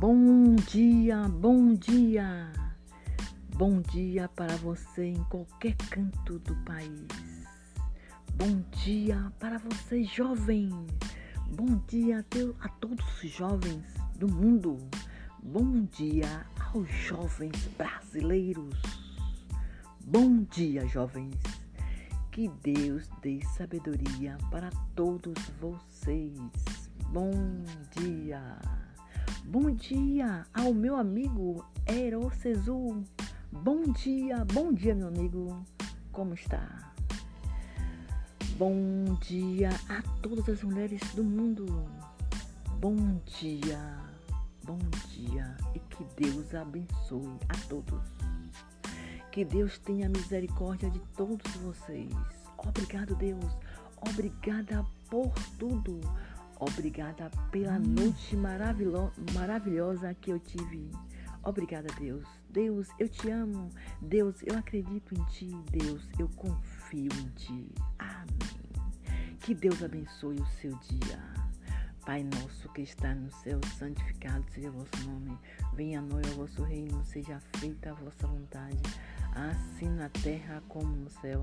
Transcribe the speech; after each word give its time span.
Bom 0.00 0.54
dia, 0.54 1.28
bom 1.28 1.74
dia. 1.74 2.50
Bom 3.54 3.82
dia 3.82 4.30
para 4.30 4.56
você 4.56 5.08
em 5.08 5.22
qualquer 5.24 5.76
canto 5.90 6.38
do 6.38 6.56
país. 6.64 7.06
Bom 8.34 8.64
dia 8.82 9.30
para 9.38 9.58
você, 9.58 10.02
jovem. 10.04 10.70
Bom 11.54 11.82
dia 11.86 12.24
a 12.60 12.68
todos 12.80 13.22
os 13.22 13.30
jovens 13.30 13.84
do 14.16 14.26
mundo. 14.26 14.78
Bom 15.42 15.82
dia 15.92 16.46
aos 16.72 16.88
jovens 16.90 17.68
brasileiros. 17.76 18.80
Bom 20.06 20.44
dia, 20.44 20.86
jovens. 20.86 21.36
Que 22.32 22.48
Deus 22.62 23.06
dê 23.20 23.42
sabedoria 23.54 24.38
para 24.50 24.70
todos 24.96 25.36
vocês. 25.60 26.40
Bom 27.12 27.32
dia. 27.98 28.58
Bom 29.44 29.70
dia 29.70 30.46
ao 30.54 30.72
meu 30.72 30.96
amigo 30.96 31.64
Erocezu. 31.86 33.02
Bom 33.50 33.82
dia, 33.92 34.44
bom 34.44 34.72
dia, 34.72 34.94
meu 34.94 35.08
amigo. 35.08 35.64
Como 36.12 36.34
está? 36.34 36.92
Bom 38.56 39.16
dia 39.20 39.70
a 39.88 40.02
todas 40.20 40.48
as 40.48 40.62
mulheres 40.62 41.00
do 41.14 41.24
mundo. 41.24 41.66
Bom 42.78 43.20
dia, 43.24 43.98
bom 44.64 44.78
dia 45.08 45.56
e 45.74 45.80
que 45.80 46.04
Deus 46.16 46.54
abençoe 46.54 47.38
a 47.48 47.56
todos. 47.68 48.02
Que 49.32 49.44
Deus 49.44 49.78
tenha 49.78 50.08
misericórdia 50.08 50.90
de 50.90 51.00
todos 51.16 51.50
vocês. 51.56 52.12
Obrigado, 52.58 53.14
Deus. 53.16 53.56
Obrigada 54.00 54.84
por 55.08 55.32
tudo. 55.58 56.00
Obrigada 56.60 57.30
pela 57.50 57.78
noite 57.78 58.36
maravilhosa 58.36 60.12
que 60.12 60.30
eu 60.30 60.38
tive. 60.38 60.90
Obrigada, 61.42 61.88
Deus. 61.98 62.26
Deus, 62.50 62.88
eu 62.98 63.08
te 63.08 63.30
amo. 63.30 63.70
Deus, 64.02 64.42
eu 64.42 64.58
acredito 64.58 65.14
em 65.14 65.24
ti. 65.24 65.48
Deus, 65.70 66.06
eu 66.18 66.28
confio 66.36 67.10
em 67.12 67.28
ti. 67.30 67.66
Amém. 67.98 69.36
Que 69.40 69.54
Deus 69.54 69.82
abençoe 69.82 70.36
o 70.36 70.46
seu 70.60 70.76
dia. 70.76 71.18
Pai 72.04 72.24
nosso 72.24 72.68
que 72.74 72.82
está 72.82 73.14
no 73.14 73.30
céu, 73.30 73.58
santificado 73.78 74.44
seja 74.50 74.68
o 74.68 74.72
vosso 74.72 75.08
nome. 75.08 75.38
Venha 75.72 76.00
a 76.00 76.02
nós 76.02 76.26
o 76.32 76.34
vosso 76.34 76.62
reino, 76.62 77.02
seja 77.06 77.40
feita 77.56 77.90
a 77.90 77.94
vossa 77.94 78.26
vontade, 78.26 78.82
assim 79.32 79.88
na 79.88 80.10
terra 80.10 80.62
como 80.68 80.94
no 80.94 81.08
céu. 81.08 81.42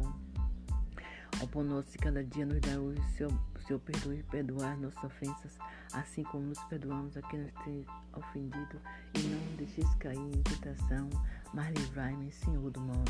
O 1.39 1.83
de 1.83 1.97
cada 1.99 2.23
dia 2.23 2.45
nos 2.47 2.59
dá 2.61 2.79
hoje, 2.79 3.01
Senhor, 3.15 3.31
Senhor 3.65 3.79
perdoe 3.79 4.19
e 4.19 4.23
perdoar 4.23 4.75
nossas 4.79 5.03
ofensas, 5.03 5.57
assim 5.93 6.23
como 6.23 6.47
nos 6.47 6.59
perdoamos 6.63 7.15
a 7.15 7.21
quem 7.23 7.41
nos 7.41 7.53
tem 7.63 7.85
ofendido, 8.15 8.81
e 9.15 9.21
não 9.21 9.55
deixes 9.55 9.93
cair 9.95 10.17
em 10.17 10.41
tentação, 10.41 11.09
mas 11.53 11.71
livrai-me, 11.75 12.31
Senhor, 12.31 12.71
do 12.71 12.81
mal. 12.81 13.03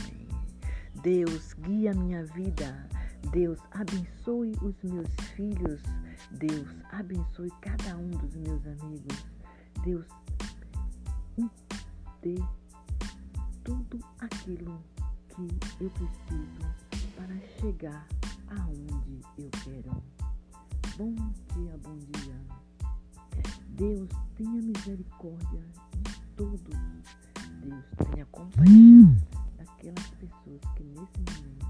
Deus, 1.01 1.53
guia 1.53 1.93
minha 1.93 2.25
vida. 2.25 2.87
Deus, 3.31 3.59
abençoe 3.71 4.51
os 4.61 4.75
meus 4.83 5.09
filhos. 5.35 5.81
Deus, 6.31 6.67
abençoe 6.91 7.51
cada 7.61 7.95
um 7.95 8.09
dos 8.09 8.35
meus 8.35 8.65
amigos. 8.67 9.25
Deus, 9.83 10.05
dê 12.21 12.35
tudo 13.63 13.99
aquilo 14.19 14.83
que 15.29 15.47
eu 15.79 15.89
preciso 15.91 16.87
para 17.15 17.39
chegar 17.59 18.05
aonde 18.49 19.21
eu 19.37 19.49
quero. 19.63 20.03
Bom 20.97 21.13
dia, 21.53 21.77
bom 21.83 21.97
dia. 21.97 22.39
Deus 23.69 24.09
tenha 24.35 24.61
misericórdia 24.61 25.61
de 26.03 26.19
todos. 26.35 26.59
Deus 27.61 27.85
tenha 28.11 28.25
compaixão 28.27 29.17
daquelas 29.57 30.09
pessoas 30.11 30.61
que 30.75 30.83
nesse 30.83 31.19
momento 31.19 31.67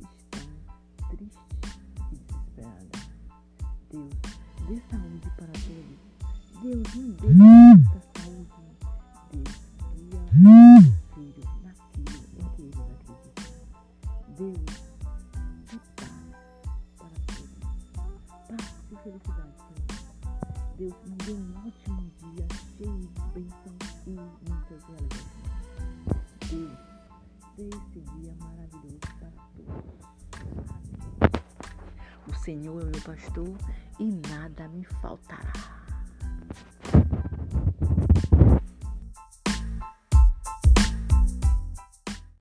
estão 0.00 0.48
tristes 1.10 1.38
e 2.10 2.16
desesperadas. 2.16 3.10
Deus 3.90 4.14
dê 4.68 4.82
saúde 4.90 5.30
para 5.36 5.52
todos. 5.52 6.12
Deus 6.62 6.94
me 6.94 7.12
dê 7.12 7.26
esta 7.82 8.20
saúde. 8.20 8.48
Deus 9.32 9.72
guia 9.96 10.20
filho 10.30 10.91
felicidade. 19.02 19.52
Deus 20.78 20.94
me 21.04 21.16
dê 21.16 21.32
um 21.32 21.66
ótimo 21.66 22.10
dia 22.18 22.46
cheio 22.76 23.00
de 23.00 23.20
bênçãos 23.34 24.06
e 24.06 24.10
muitas 24.48 24.82
realizações. 24.84 25.42
Deus, 26.50 26.78
esse 27.58 28.00
dia 28.00 28.34
maravilhoso 28.40 29.00
para 29.18 29.30
todos. 29.56 29.92
O 32.28 32.34
Senhor 32.36 32.80
é 32.80 32.84
meu 32.84 33.00
pastor 33.02 33.56
e 33.98 34.04
nada 34.28 34.68
me 34.68 34.84
faltará. 34.84 35.81